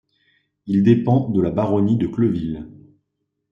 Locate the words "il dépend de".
0.65-1.39